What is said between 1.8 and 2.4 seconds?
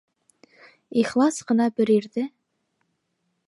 бер ирҙе...